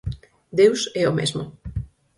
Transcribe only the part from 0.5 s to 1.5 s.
Deus é o mesmo.